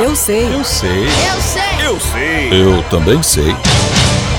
Eu 0.00 0.14
sei. 0.14 0.44
Eu 0.54 0.64
sei. 0.64 1.06
Eu 1.06 1.40
sei. 1.40 1.86
Eu 1.86 2.00
sei. 2.00 2.62
Eu 2.62 2.82
também 2.84 3.20
sei. 3.22 3.50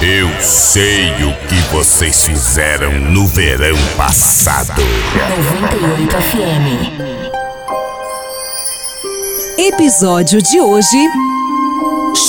Eu 0.02 0.30
sei 0.42 1.12
o 1.26 1.34
que 1.48 1.56
vocês 1.74 2.24
fizeram 2.24 2.94
no 2.94 3.28
verão 3.28 3.76
passado. 3.98 4.82
98 4.82 6.16
FM. 6.16 7.20
Episódio 9.58 10.42
de 10.42 10.62
hoje: 10.62 10.98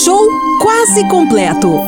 Show 0.05 0.29
quase 0.61 1.07
completo. 1.09 1.81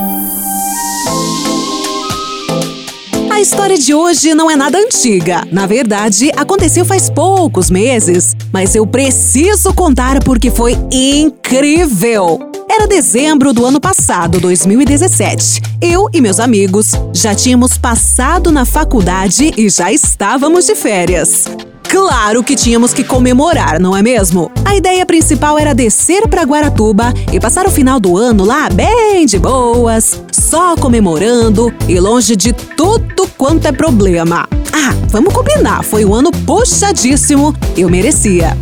A 3.32 3.40
história 3.40 3.77
de 3.77 3.93
hoje 3.93 4.34
não 4.34 4.48
é 4.48 4.54
nada 4.54 4.79
antiga. 4.79 5.43
Na 5.50 5.66
verdade, 5.66 6.30
aconteceu 6.36 6.84
faz 6.84 7.11
poucos 7.11 7.68
meses, 7.72 8.36
mas 8.53 8.75
eu 8.75 8.87
preciso 8.87 9.73
contar 9.73 10.23
porque 10.23 10.50
foi 10.50 10.77
incrível. 10.93 12.38
Era 12.69 12.87
dezembro 12.87 13.52
do 13.52 13.66
ano 13.66 13.80
passado, 13.80 14.41
2017. 14.41 15.61
Eu 15.80 16.09
e 16.12 16.20
meus 16.20 16.41
amigos 16.41 16.92
já 17.12 17.34
tínhamos 17.34 17.77
passado 17.77 18.51
na 18.51 18.65
faculdade 18.65 19.52
e 19.56 19.69
já 19.69 19.92
estávamos 19.92 20.66
de 20.66 20.75
férias. 20.75 21.45
Claro 21.92 22.42
que 22.42 22.56
tínhamos 22.56 22.95
que 22.95 23.05
comemorar, 23.05 23.78
não 23.78 23.95
é 23.95 24.00
mesmo? 24.00 24.50
A 24.64 24.74
ideia 24.74 25.05
principal 25.05 25.59
era 25.59 25.74
descer 25.74 26.27
para 26.27 26.42
Guaratuba 26.42 27.12
e 27.30 27.38
passar 27.38 27.66
o 27.66 27.70
final 27.70 28.00
do 28.00 28.16
ano 28.16 28.46
lá 28.46 28.70
bem 28.70 29.27
de 29.27 29.38
boas, 29.38 30.19
só 30.33 30.74
comemorando 30.74 31.70
e 31.86 32.00
longe 32.00 32.34
de 32.34 32.55
tudo 32.55 33.28
quanto 33.36 33.66
é 33.69 33.73
problema. 33.73 34.48
Ah, 34.73 34.95
vamos 35.09 35.34
combinar, 35.34 35.84
foi 35.84 36.02
um 36.06 36.14
ano 36.14 36.33
puxadíssimo, 36.33 37.55
eu 37.77 37.91
merecia. 37.91 38.56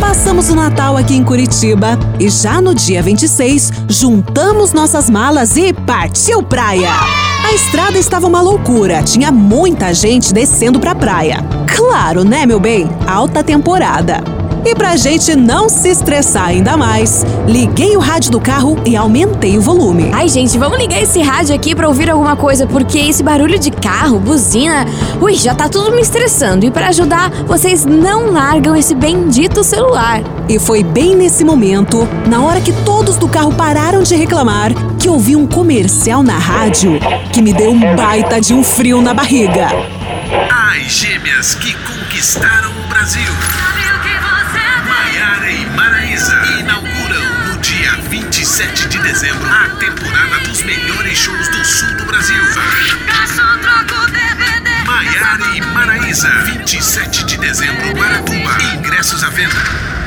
Passamos 0.00 0.50
o 0.50 0.56
Natal 0.56 0.96
aqui 0.96 1.14
em 1.14 1.22
Curitiba 1.22 1.96
e 2.18 2.28
já 2.28 2.60
no 2.60 2.74
dia 2.74 3.00
26 3.00 3.70
juntamos 3.88 4.72
nossas 4.72 5.08
malas 5.08 5.56
e 5.56 5.72
partiu 5.72 6.42
praia. 6.42 6.90
A 7.44 7.52
estrada 7.52 7.98
estava 7.98 8.26
uma 8.26 8.40
loucura, 8.40 9.00
tinha 9.04 9.30
muita 9.30 9.94
gente 9.94 10.34
descendo 10.34 10.80
pra 10.80 10.92
praia. 10.92 11.38
Claro, 11.74 12.24
né, 12.24 12.46
meu 12.46 12.60
bem? 12.60 12.88
Alta 13.04 13.42
temporada. 13.42 14.22
E 14.64 14.74
pra 14.76 14.96
gente 14.96 15.34
não 15.34 15.68
se 15.68 15.88
estressar 15.88 16.46
ainda 16.46 16.76
mais, 16.76 17.26
liguei 17.46 17.96
o 17.96 18.00
rádio 18.00 18.30
do 18.30 18.40
carro 18.40 18.78
e 18.86 18.96
aumentei 18.96 19.58
o 19.58 19.60
volume. 19.60 20.08
Ai, 20.12 20.28
gente, 20.28 20.56
vamos 20.56 20.78
ligar 20.78 21.02
esse 21.02 21.20
rádio 21.20 21.54
aqui 21.54 21.74
pra 21.74 21.88
ouvir 21.88 22.08
alguma 22.08 22.36
coisa, 22.36 22.64
porque 22.64 22.98
esse 22.98 23.24
barulho 23.24 23.58
de 23.58 23.72
carro, 23.72 24.20
buzina, 24.20 24.86
ui, 25.20 25.34
já 25.34 25.52
tá 25.52 25.68
tudo 25.68 25.90
me 25.90 26.00
estressando. 26.00 26.64
E 26.64 26.70
para 26.70 26.88
ajudar, 26.88 27.30
vocês 27.44 27.84
não 27.84 28.30
largam 28.30 28.76
esse 28.76 28.94
bendito 28.94 29.64
celular. 29.64 30.22
E 30.48 30.58
foi 30.60 30.82
bem 30.82 31.16
nesse 31.16 31.44
momento, 31.44 32.08
na 32.26 32.40
hora 32.40 32.60
que 32.60 32.72
todos 32.84 33.16
do 33.16 33.28
carro 33.28 33.52
pararam 33.52 34.02
de 34.02 34.14
reclamar, 34.14 34.72
que 34.98 35.08
ouvi 35.08 35.34
um 35.34 35.46
comercial 35.46 36.22
na 36.22 36.38
rádio 36.38 36.92
que 37.32 37.42
me 37.42 37.52
deu 37.52 37.72
um 37.72 37.96
baita 37.96 38.40
de 38.40 38.54
um 38.54 38.62
frio 38.62 39.02
na 39.02 39.12
barriga. 39.12 39.68
As 40.74 40.90
gêmeas 40.90 41.54
que 41.54 41.72
conquistaram 41.72 42.76
o 42.80 42.88
Brasil. 42.88 43.32
Maiara 44.88 45.48
e 45.48 45.66
Maraísa 45.66 46.44
inauguram 46.58 47.46
no 47.46 47.58
dia 47.58 47.92
27 48.10 48.88
de 48.88 48.98
dezembro 48.98 49.48
a 49.48 49.68
temporada 49.76 50.40
dos 50.40 50.64
melhores 50.64 51.16
shows 51.16 51.46
do 51.46 51.64
sul 51.64 51.94
do 51.94 52.04
Brasil. 52.06 52.42
Maiara 54.84 55.56
e 55.56 55.60
Maraísa, 55.60 56.28
27 56.44 57.24
de 57.24 57.36
dezembro, 57.36 57.92
Guaratuba. 57.96 58.58
Ingressos 58.74 59.22
à 59.22 59.30
venda. 59.30 59.54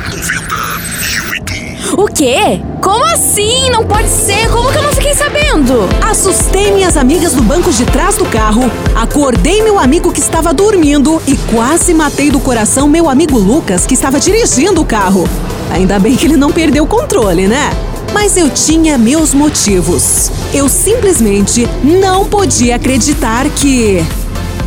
98. 0.10 1.57
O 1.96 2.06
quê? 2.08 2.62
Como 2.82 3.06
assim? 3.06 3.70
Não 3.70 3.86
pode 3.86 4.10
ser. 4.10 4.50
Como 4.50 4.70
que 4.72 4.78
eu 4.78 4.84
não 4.84 4.92
fiquei 4.92 5.14
sabendo? 5.14 5.88
Assustei 6.02 6.72
minhas 6.72 6.98
amigas 6.98 7.34
do 7.34 7.42
banco 7.42 7.72
de 7.72 7.86
trás 7.86 8.18
do 8.18 8.26
carro, 8.26 8.70
acordei 8.96 9.62
meu 9.62 9.80
amigo 9.80 10.12
que 10.12 10.20
estava 10.20 10.54
dormindo 10.54 11.22
e 11.26 11.38
quase 11.54 11.94
matei 11.94 12.30
do 12.30 12.40
coração 12.40 12.90
meu 12.90 13.10
amigo 13.10 13.38
Lucas 13.38 13.86
que 13.86 13.94
estava 13.94 14.20
dirigindo 14.20 14.82
o 14.82 14.86
carro. 14.86 15.28
Ainda 15.72 15.98
bem 16.00 16.16
que 16.16 16.26
ele 16.26 16.36
não 16.38 16.52
perdeu 16.52 16.84
o 16.84 16.88
controle, 16.88 17.48
né? 17.48 17.70
Mas 18.14 18.36
eu 18.36 18.50
tinha 18.50 18.98
meus 18.98 19.34
motivos. 19.34 20.32
Eu 20.54 20.68
simplesmente 20.68 21.68
não 21.84 22.26
podia 22.26 22.76
acreditar 22.76 23.46
que. 23.50 24.04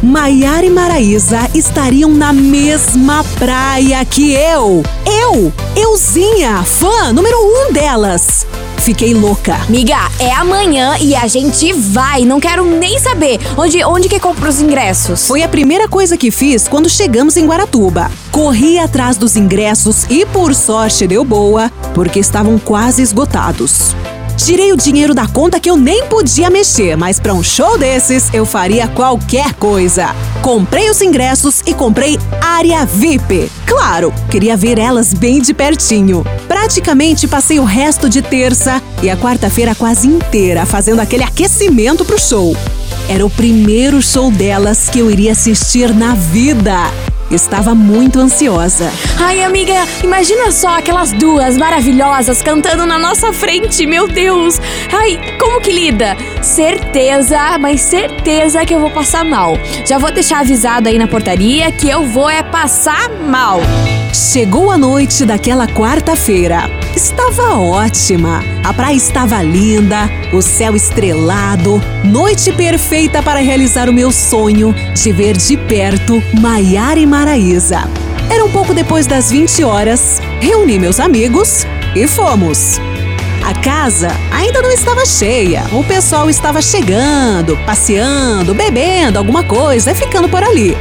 Maiara 0.02 0.64
e 0.64 0.70
Maraísa 0.70 1.50
estariam 1.54 2.10
na 2.10 2.32
mesma 2.32 3.22
praia 3.38 4.02
que 4.02 4.32
eu. 4.32 4.82
Eu, 5.04 5.52
euzinha, 5.76 6.62
fã 6.62 7.12
número 7.12 7.36
um 7.38 7.70
delas. 7.70 8.46
Fiquei 8.78 9.12
louca. 9.12 9.58
Miga, 9.68 9.98
é 10.18 10.32
amanhã 10.32 10.96
e 10.98 11.14
a 11.14 11.26
gente 11.26 11.70
vai. 11.74 12.24
Não 12.24 12.40
quero 12.40 12.64
nem 12.64 12.98
saber 12.98 13.38
onde, 13.58 13.84
onde 13.84 14.08
que 14.08 14.18
compra 14.18 14.48
os 14.48 14.62
ingressos. 14.62 15.26
Foi 15.26 15.42
a 15.42 15.48
primeira 15.48 15.86
coisa 15.86 16.16
que 16.16 16.30
fiz 16.30 16.66
quando 16.66 16.88
chegamos 16.88 17.36
em 17.36 17.46
Guaratuba. 17.46 18.10
Corri 18.32 18.78
atrás 18.78 19.18
dos 19.18 19.36
ingressos 19.36 20.04
e, 20.08 20.24
por 20.24 20.54
sorte, 20.54 21.06
deu 21.06 21.26
boa, 21.26 21.70
porque 21.94 22.18
estavam 22.18 22.58
quase 22.58 23.02
esgotados. 23.02 23.94
Tirei 24.44 24.72
o 24.72 24.76
dinheiro 24.76 25.14
da 25.14 25.28
conta 25.28 25.60
que 25.60 25.70
eu 25.70 25.76
nem 25.76 26.06
podia 26.06 26.48
mexer, 26.48 26.96
mas 26.96 27.20
para 27.20 27.34
um 27.34 27.42
show 27.42 27.76
desses 27.76 28.32
eu 28.32 28.46
faria 28.46 28.88
qualquer 28.88 29.52
coisa. 29.52 30.14
Comprei 30.40 30.88
os 30.88 31.02
ingressos 31.02 31.60
e 31.66 31.74
comprei 31.74 32.18
área 32.40 32.86
VIP. 32.86 33.52
Claro, 33.66 34.12
queria 34.30 34.56
ver 34.56 34.78
elas 34.78 35.12
bem 35.12 35.42
de 35.42 35.52
pertinho. 35.52 36.24
Praticamente 36.48 37.28
passei 37.28 37.60
o 37.60 37.64
resto 37.64 38.08
de 38.08 38.22
terça 38.22 38.82
e 39.02 39.10
a 39.10 39.16
quarta-feira 39.16 39.74
quase 39.74 40.08
inteira 40.08 40.64
fazendo 40.64 41.00
aquele 41.00 41.22
aquecimento 41.22 42.02
pro 42.02 42.18
show. 42.18 42.56
Era 43.10 43.24
o 43.24 43.30
primeiro 43.30 44.00
show 44.00 44.30
delas 44.30 44.88
que 44.88 45.00
eu 45.00 45.10
iria 45.10 45.32
assistir 45.32 45.94
na 45.94 46.14
vida. 46.14 47.09
Estava 47.30 47.76
muito 47.76 48.18
ansiosa. 48.18 48.90
Ai, 49.16 49.44
amiga, 49.44 49.74
imagina 50.02 50.50
só 50.50 50.76
aquelas 50.78 51.12
duas 51.12 51.56
maravilhosas 51.56 52.42
cantando 52.42 52.84
na 52.84 52.98
nossa 52.98 53.32
frente, 53.32 53.86
meu 53.86 54.08
Deus! 54.08 54.60
Ai, 54.92 55.18
como 55.38 55.60
que 55.60 55.70
lida? 55.70 56.16
Certeza, 56.42 57.56
mas 57.58 57.82
certeza 57.82 58.66
que 58.66 58.74
eu 58.74 58.80
vou 58.80 58.90
passar 58.90 59.24
mal. 59.24 59.56
Já 59.86 59.96
vou 59.96 60.10
deixar 60.10 60.40
avisado 60.40 60.88
aí 60.88 60.98
na 60.98 61.06
portaria 61.06 61.70
que 61.70 61.88
eu 61.88 62.04
vou 62.04 62.28
é 62.28 62.39
passar 62.50 63.08
mal. 63.10 63.60
Chegou 64.12 64.70
a 64.70 64.76
noite 64.76 65.24
daquela 65.24 65.66
quarta-feira. 65.68 66.68
Estava 66.96 67.54
ótima. 67.58 68.42
A 68.64 68.74
praia 68.74 68.96
estava 68.96 69.40
linda, 69.40 70.10
o 70.32 70.42
céu 70.42 70.74
estrelado, 70.74 71.80
noite 72.04 72.52
perfeita 72.52 73.22
para 73.22 73.40
realizar 73.40 73.88
o 73.88 73.92
meu 73.92 74.10
sonho 74.10 74.74
de 74.94 75.12
ver 75.12 75.36
de 75.36 75.56
perto 75.56 76.22
Maiara 76.40 76.98
e 76.98 77.06
Maraísa. 77.06 77.88
Era 78.28 78.44
um 78.44 78.50
pouco 78.50 78.74
depois 78.74 79.06
das 79.06 79.30
20 79.30 79.62
horas, 79.64 80.20
reuni 80.40 80.78
meus 80.78 80.98
amigos 80.98 81.64
e 81.94 82.06
fomos. 82.06 82.80
A 83.44 83.54
casa 83.54 84.10
ainda 84.30 84.60
não 84.60 84.70
estava 84.70 85.06
cheia, 85.06 85.64
o 85.72 85.82
pessoal 85.84 86.28
estava 86.28 86.60
chegando, 86.60 87.56
passeando, 87.64 88.54
bebendo 88.54 89.18
alguma 89.18 89.42
coisa 89.44 89.92
e 89.92 89.94
ficando 89.94 90.28
por 90.28 90.42
ali. 90.42 90.76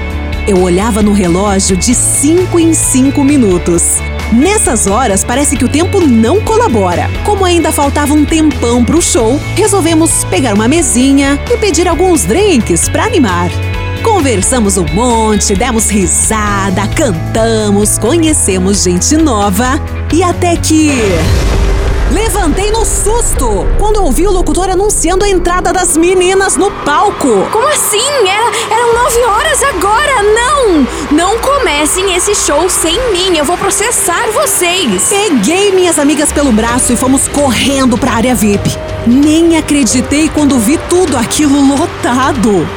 Eu 0.49 0.63
olhava 0.63 1.03
no 1.03 1.13
relógio 1.13 1.77
de 1.77 1.93
5 1.93 2.59
em 2.59 2.73
5 2.73 3.23
minutos. 3.23 3.97
Nessas 4.33 4.87
horas, 4.87 5.23
parece 5.23 5.55
que 5.55 5.63
o 5.63 5.69
tempo 5.69 6.01
não 6.01 6.41
colabora. 6.41 7.07
Como 7.23 7.45
ainda 7.45 7.71
faltava 7.71 8.15
um 8.15 8.25
tempão 8.25 8.83
pro 8.83 8.99
show, 8.99 9.39
resolvemos 9.55 10.23
pegar 10.23 10.55
uma 10.55 10.67
mesinha 10.67 11.39
e 11.51 11.57
pedir 11.57 11.87
alguns 11.87 12.25
drinks 12.25 12.89
para 12.89 13.05
animar. 13.05 13.51
Conversamos 14.01 14.75
um 14.75 14.87
monte, 14.91 15.53
demos 15.53 15.87
risada, 15.87 16.87
cantamos, 16.95 17.99
conhecemos 17.99 18.81
gente 18.81 19.15
nova 19.17 19.79
e 20.11 20.23
até 20.23 20.55
que. 20.55 20.89
Levantei 22.11 22.71
no 22.71 22.83
susto 22.83 23.67
quando 23.77 24.03
ouvi 24.03 24.25
o 24.25 24.31
locutor 24.31 24.67
anunciando 24.67 25.23
a 25.23 25.29
entrada 25.29 25.71
das 25.71 25.95
meninas 25.95 26.57
no 26.57 26.71
palco. 26.83 27.47
Como 27.51 27.67
assim? 27.67 27.99
Era, 28.27 28.51
eram 28.73 28.93
nove 28.95 29.23
horas 29.25 29.61
agora! 29.63 30.23
Não! 30.23 30.87
Não 31.11 31.37
comecem 31.39 32.15
esse 32.15 32.33
show 32.33 32.67
sem 32.67 32.95
mim, 33.11 33.37
eu 33.37 33.45
vou 33.45 33.55
processar 33.57 34.27
vocês! 34.33 35.07
Peguei 35.07 35.71
minhas 35.71 35.99
amigas 35.99 36.31
pelo 36.31 36.51
braço 36.51 36.91
e 36.91 36.95
fomos 36.95 37.27
correndo 37.27 37.95
para 37.95 38.11
a 38.11 38.15
área 38.15 38.35
VIP. 38.35 38.75
Nem 39.05 39.57
acreditei 39.57 40.29
quando 40.29 40.57
vi 40.57 40.79
tudo 40.89 41.15
aquilo 41.15 41.61
lotado. 41.61 42.67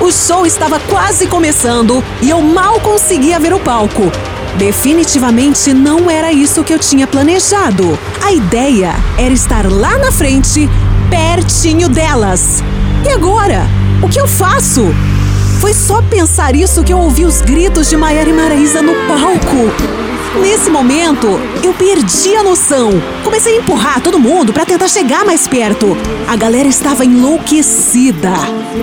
O 0.00 0.12
show 0.12 0.44
estava 0.44 0.78
quase 0.80 1.26
começando 1.26 2.04
e 2.20 2.28
eu 2.28 2.42
mal 2.42 2.78
conseguia 2.80 3.38
ver 3.38 3.54
o 3.54 3.60
palco. 3.60 4.12
Definitivamente 4.58 5.72
não 5.72 6.10
era 6.10 6.32
isso 6.32 6.62
que 6.62 6.72
eu 6.72 6.78
tinha 6.78 7.06
planejado. 7.06 7.98
A 8.22 8.32
ideia 8.32 8.94
era 9.18 9.32
estar 9.32 9.70
lá 9.70 9.98
na 9.98 10.12
frente, 10.12 10.68
pertinho 11.10 11.88
delas. 11.88 12.62
E 13.04 13.08
agora? 13.08 13.66
O 14.02 14.08
que 14.08 14.20
eu 14.20 14.28
faço? 14.28 14.94
Foi 15.60 15.72
só 15.72 16.02
pensar 16.02 16.54
isso 16.56 16.82
que 16.82 16.92
eu 16.92 16.98
ouvi 16.98 17.24
os 17.24 17.40
gritos 17.40 17.88
de 17.88 17.96
Maiara 17.96 18.28
e 18.28 18.32
Maraísa 18.32 18.82
no 18.82 18.94
palco. 19.06 19.70
Nesse 20.40 20.70
momento, 20.70 21.28
eu 21.62 21.74
perdi 21.74 22.34
a 22.34 22.42
noção. 22.42 22.90
Comecei 23.22 23.56
a 23.56 23.60
empurrar 23.60 24.00
todo 24.00 24.18
mundo 24.18 24.52
para 24.52 24.64
tentar 24.64 24.88
chegar 24.88 25.24
mais 25.24 25.46
perto. 25.46 25.96
A 26.26 26.34
galera 26.36 26.66
estava 26.66 27.04
enlouquecida. 27.04 28.32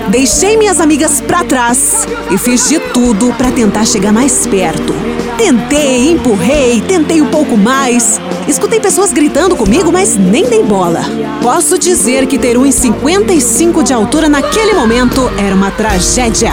Deixei 0.09 0.57
minhas 0.57 0.79
amigas 0.79 1.19
para 1.19 1.43
trás 1.43 2.07
e 2.29 2.37
fiz 2.37 2.69
de 2.69 2.79
tudo 2.79 3.33
para 3.33 3.51
tentar 3.51 3.85
chegar 3.85 4.13
mais 4.13 4.45
perto. 4.45 4.93
Tentei, 5.39 6.11
empurrei, 6.11 6.81
tentei 6.81 7.21
um 7.21 7.27
pouco 7.27 7.55
mais. 7.55 8.19
Escutei 8.45 8.77
pessoas 8.77 9.13
gritando 9.13 9.55
comigo, 9.55 9.89
mas 9.89 10.17
nem 10.17 10.43
dei 10.43 10.61
bola. 10.61 10.99
Posso 11.41 11.79
dizer 11.79 12.27
que 12.27 12.37
ter 12.37 12.57
1,55 12.57 13.81
de 13.81 13.93
altura 13.93 14.27
naquele 14.27 14.73
momento 14.73 15.31
era 15.37 15.55
uma 15.55 15.71
tragédia. 15.71 16.51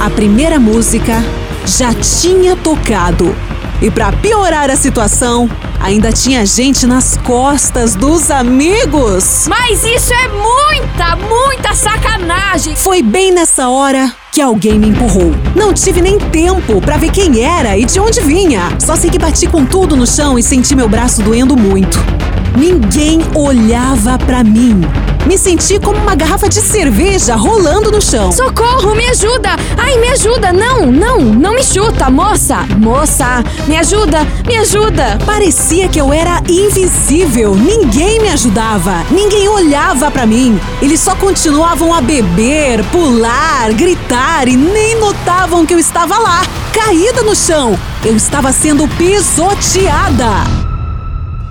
A 0.00 0.10
primeira 0.10 0.58
música 0.58 1.22
já 1.64 1.94
tinha 1.94 2.56
tocado. 2.56 3.32
E 3.80 3.92
para 3.92 4.10
piorar 4.10 4.70
a 4.70 4.76
situação, 4.76 5.48
ainda 5.80 6.12
tinha 6.12 6.44
gente 6.44 6.86
nas 6.86 7.16
costas 7.18 7.94
dos 7.94 8.30
amigos. 8.30 9.46
Mas 9.48 9.84
isso 9.84 10.12
é 10.12 10.28
muita, 10.28 11.16
muita 11.16 11.74
sacanagem! 11.74 12.74
Foi 12.76 13.02
bem 13.02 13.32
nessa 13.32 13.68
hora 13.68 14.12
que 14.32 14.40
alguém 14.40 14.78
me 14.78 14.88
empurrou. 14.88 15.32
Não 15.54 15.72
tive 15.72 16.02
nem 16.02 16.18
tempo 16.18 16.80
para 16.80 16.96
ver 16.96 17.10
quem 17.10 17.42
era 17.42 17.76
e 17.76 17.84
de 17.84 17.98
onde 17.98 18.20
vinha. 18.20 18.76
Só 18.78 18.94
sei 18.94 19.10
que 19.10 19.18
bati 19.18 19.46
com 19.46 19.64
tudo 19.64 19.96
no 19.96 20.06
chão 20.06 20.38
e 20.38 20.42
senti 20.42 20.74
meu 20.74 20.88
braço 20.88 21.22
doendo 21.22 21.56
muito. 21.56 21.98
Ninguém 22.56 23.20
olhava 23.34 24.18
para 24.18 24.42
mim. 24.42 24.80
Me 25.26 25.36
senti 25.36 25.78
como 25.78 25.98
uma 25.98 26.14
garrafa 26.14 26.48
de 26.48 26.60
cerveja 26.60 27.34
rolando 27.34 27.90
no 27.90 28.00
chão. 28.00 28.32
Socorro, 28.32 28.94
me 28.94 29.04
ajuda! 29.08 29.50
Ai, 29.76 29.98
me 29.98 30.08
ajuda! 30.08 30.52
Não, 30.52 30.86
não, 30.86 31.20
não 31.20 31.52
me 31.52 31.62
chuta, 31.62 32.08
moça! 32.08 32.58
Moça, 32.78 33.44
me 33.66 33.76
ajuda, 33.76 34.26
me 34.46 34.56
ajuda! 34.56 35.18
Parecia 35.26 35.88
que 35.88 36.00
eu 36.00 36.12
era 36.12 36.40
invisível. 36.48 37.54
Ninguém 37.56 38.20
me 38.20 38.28
ajudava. 38.28 39.04
Ninguém 39.10 39.48
olhava 39.48 40.10
para 40.10 40.24
mim. 40.24 40.58
Eles 40.80 41.00
só 41.00 41.14
continuavam 41.16 41.92
a 41.92 42.00
beber, 42.00 42.84
pular, 42.86 43.72
gritar 43.74 44.48
e 44.48 44.56
nem 44.56 44.94
notavam 44.98 45.66
que 45.66 45.74
eu 45.74 45.78
estava 45.78 46.16
lá, 46.18 46.40
caída 46.72 47.22
no 47.22 47.34
chão. 47.34 47.78
Eu 48.04 48.16
estava 48.16 48.52
sendo 48.52 48.88
pisoteada. 48.96 50.55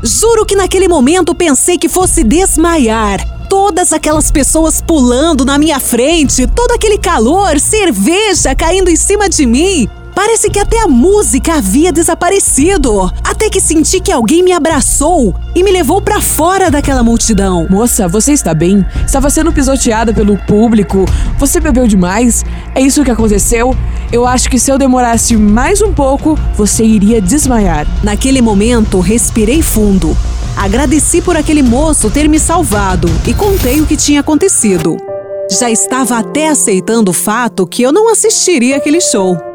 Juro 0.06 0.46
que 0.46 0.56
naquele 0.56 0.88
momento 0.88 1.34
pensei 1.34 1.80
que 1.80 1.90
fosse 1.90 2.24
desmaiar 2.24 3.26
todas 3.50 3.92
aquelas 3.92 4.30
pessoas 4.30 4.80
pulando 4.80 5.44
na 5.44 5.58
minha 5.58 5.80
frente, 5.80 6.46
todo 6.46 6.74
aquele 6.74 7.00
calor, 7.00 7.60
cerveja 7.60 8.54
caindo 8.54 8.92
em 8.92 8.96
cima 8.96 9.28
de 9.28 9.48
mim. 9.48 9.90
Parece 10.16 10.50
que 10.50 10.60
até 10.60 10.82
a 10.82 10.88
música 10.88 11.56
havia 11.56 11.92
desaparecido. 11.92 13.12
Até 13.22 13.50
que 13.50 13.60
senti 13.60 14.00
que 14.00 14.14
alguém 14.14 14.42
me 14.42 14.54
abraçou 14.54 15.36
e 15.54 15.62
me 15.62 15.72
levou 15.72 16.02
para 16.02 16.22
fora 16.22 16.72
daquela 16.72 17.04
multidão. 17.04 17.68
Moça, 17.70 18.08
você 18.08 18.32
está 18.32 18.54
bem? 18.54 18.84
Estava 19.06 19.30
sendo 19.30 19.52
pisoteada 19.52 20.14
pelo 20.14 20.38
público. 20.38 21.04
Você 21.38 21.60
bebeu 21.60 21.86
demais? 21.86 22.46
É 22.74 22.82
isso 22.82 23.04
que 23.04 23.12
aconteceu? 23.12 23.76
Eu 24.10 24.26
acho 24.26 24.50
que 24.50 24.58
se 24.58 24.72
eu 24.72 24.78
demorasse 24.78 25.36
mais 25.36 25.82
um 25.82 25.94
pouco, 25.94 26.40
você 26.56 26.86
iria 26.86 27.22
desmaiar. 27.22 27.86
Naquele 28.02 28.42
momento, 28.42 29.02
respirei 29.02 29.62
fundo. 29.62 30.18
Agradeci 30.56 31.22
por 31.22 31.36
aquele 31.36 31.62
moço 31.62 32.10
ter 32.10 32.30
me 32.30 32.40
salvado 32.40 33.10
e 33.28 33.34
contei 33.34 33.82
o 33.82 33.86
que 33.86 33.98
tinha 33.98 34.22
acontecido. 34.22 34.96
Já 35.60 35.70
estava 35.70 36.18
até 36.18 36.48
aceitando 36.48 37.12
o 37.12 37.14
fato 37.14 37.68
que 37.68 37.84
eu 37.84 37.92
não 37.92 38.10
assistiria 38.10 38.78
aquele 38.78 39.02
show. 39.02 39.55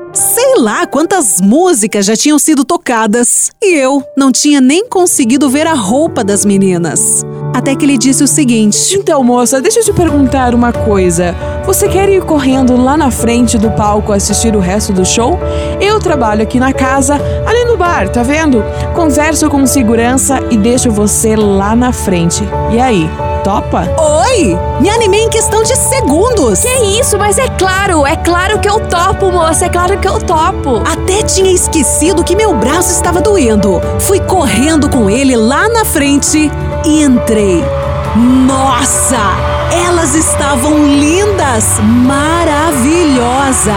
Sei 0.51 0.59
lá 0.61 0.85
quantas 0.85 1.41
músicas 1.41 2.05
já 2.05 2.17
tinham 2.17 2.37
sido 2.37 2.65
tocadas 2.65 3.53
e 3.63 3.73
eu 3.77 4.03
não 4.17 4.33
tinha 4.33 4.61
nem 4.61 4.85
conseguido 4.89 5.49
ver 5.49 5.65
a 5.65 5.75
roupa 5.75 6.25
das 6.25 6.45
meninas. 6.45 7.25
Até 7.55 7.77
que 7.77 7.85
ele 7.85 7.97
disse 7.97 8.25
o 8.25 8.27
seguinte: 8.27 8.97
Então, 8.99 9.23
moça, 9.23 9.61
deixa 9.61 9.79
eu 9.79 9.85
te 9.85 9.93
perguntar 9.93 10.53
uma 10.53 10.73
coisa. 10.73 11.37
Você 11.65 11.89
quer 11.89 12.09
ir 12.09 12.25
correndo 12.25 12.77
lá 12.77 12.97
na 12.97 13.13
frente 13.13 13.57
do 13.57 13.71
palco 13.71 14.13
assistir 14.13 14.57
o 14.57 14.59
resto 14.59 14.93
do 14.93 15.05
show? 15.05 15.39
Eu 15.81 16.01
trabalho 16.01 16.43
aqui 16.43 16.59
na 16.59 16.73
casa, 16.73 17.15
ali 17.47 17.65
no 17.65 17.77
bar, 17.77 18.09
tá 18.09 18.25
vendo? 18.25 18.65
Converso 18.97 19.49
com 19.49 19.65
segurança 19.69 20.41
e 20.51 20.57
deixo 20.57 20.91
você 20.91 21.37
lá 21.37 21.77
na 21.77 21.93
frente. 21.93 22.43
E 22.73 22.81
aí, 22.81 23.09
topa? 23.43 23.89
Oi! 23.99 24.59
Me 24.81 24.89
animei 24.89 25.23
em 25.23 25.31
questão 25.31 25.63
de 25.63 25.77
segundos! 25.77 26.61
Que 26.61 27.01
isso, 27.01 27.19
mas 27.19 27.39
é 27.39 27.49
claro, 27.49 28.07
é 28.07 28.17
claro 28.17 28.59
que 28.59 28.69
eu 28.69 28.81
topo, 28.81 29.31
moça, 29.31 29.67
é 29.67 29.69
claro 29.69 29.99
que 29.99 30.09
eu 30.09 30.19
topo. 30.21 30.83
Até 30.87 31.23
tinha 31.23 31.53
esquecido 31.53 32.25
que 32.25 32.37
meu 32.37 32.55
braço 32.55 32.91
estava 32.93 33.21
doendo. 33.21 33.81
Fui 33.99 34.21
correndo 34.21 34.89
com 34.89 35.11
ele 35.11 35.37
lá 35.37 35.69
na 35.69 35.85
frente 35.85 36.51
e 36.85 37.03
entrei. 37.03 37.65
Nossa! 38.17 39.17
Elas 39.73 40.15
estavam 40.15 40.73
lindas, 40.85 41.79
maravilhosas. 41.81 43.71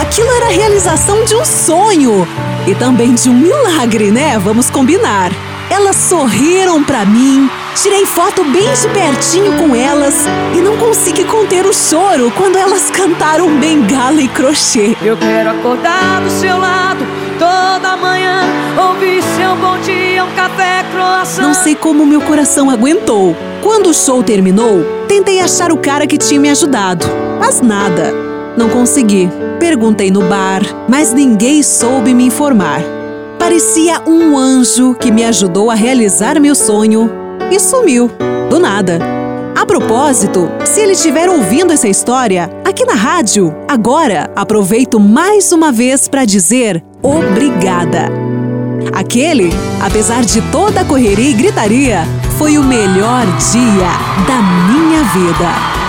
Aquilo 0.00 0.30
era 0.30 0.46
a 0.46 0.50
realização 0.50 1.24
de 1.24 1.34
um 1.34 1.44
sonho 1.44 2.26
e 2.66 2.74
também 2.74 3.14
de 3.14 3.28
um 3.28 3.34
milagre, 3.34 4.10
né? 4.10 4.38
Vamos 4.38 4.70
combinar. 4.70 5.32
Elas 5.68 5.96
sorriram 5.96 6.84
para 6.84 7.04
mim, 7.04 7.50
tirei 7.74 8.06
foto 8.06 8.44
bem 8.44 8.72
de 8.72 8.88
pertinho 8.88 9.52
com 9.58 9.74
elas 9.74 10.14
e 10.56 10.60
não 10.60 10.76
consegui 10.76 11.24
conter 11.24 11.66
o 11.66 11.72
choro 11.72 12.32
quando 12.36 12.56
elas 12.56 12.90
cantaram 12.90 13.58
bengala 13.58 14.20
e 14.20 14.28
crochê. 14.28 14.96
Eu 15.02 15.16
quero 15.16 15.50
acordar 15.50 16.22
do 16.22 16.30
seu 16.30 16.56
lado 16.56 17.04
toda 17.38 17.96
manhã, 17.96 18.42
ouvir 18.88 19.22
seu 19.22 19.56
bom 19.56 19.78
dia, 19.78 20.24
um 20.24 20.30
café 20.34 20.84
croissant. 20.92 21.42
Não 21.42 21.54
sei 21.54 21.74
como 21.74 22.06
meu 22.06 22.20
coração 22.20 22.70
aguentou. 22.70 23.36
Quando 23.60 23.90
o 23.90 23.94
show 23.94 24.22
terminou, 24.22 24.84
tentei 25.08 25.40
achar 25.40 25.72
o 25.72 25.76
cara 25.76 26.06
que 26.06 26.18
tinha 26.18 26.38
me 26.38 26.50
ajudado, 26.50 27.06
mas 27.40 27.60
nada. 27.60 28.14
Não 28.56 28.68
consegui. 28.68 29.28
Perguntei 29.58 30.10
no 30.10 30.22
bar, 30.22 30.62
mas 30.88 31.12
ninguém 31.12 31.62
soube 31.62 32.14
me 32.14 32.26
informar. 32.26 32.82
Parecia 33.38 34.00
um 34.06 34.38
anjo 34.38 34.94
que 34.94 35.10
me 35.10 35.24
ajudou 35.24 35.70
a 35.70 35.74
realizar 35.74 36.38
meu 36.40 36.54
sonho 36.54 37.23
e 37.50 37.60
sumiu, 37.60 38.10
do 38.48 38.58
nada. 38.58 38.98
A 39.54 39.64
propósito, 39.64 40.50
se 40.64 40.80
ele 40.80 40.92
estiver 40.92 41.28
ouvindo 41.28 41.72
essa 41.72 41.88
história 41.88 42.50
aqui 42.64 42.84
na 42.84 42.94
rádio, 42.94 43.54
agora 43.68 44.30
aproveito 44.34 44.98
mais 44.98 45.52
uma 45.52 45.70
vez 45.70 46.08
para 46.08 46.24
dizer 46.24 46.84
obrigada. 47.02 48.10
Aquele, 48.92 49.50
apesar 49.80 50.22
de 50.22 50.42
toda 50.50 50.80
a 50.80 50.84
correria 50.84 51.30
e 51.30 51.34
gritaria, 51.34 52.04
foi 52.36 52.58
o 52.58 52.64
melhor 52.64 53.24
dia 53.52 54.26
da 54.26 54.42
minha 54.72 55.02
vida. 55.04 55.83